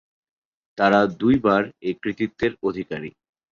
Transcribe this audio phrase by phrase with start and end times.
[0.77, 3.09] তারা দুইবার এ কৃতিত্বের অধিকারী।